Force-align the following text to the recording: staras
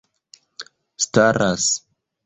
staras 1.05 1.63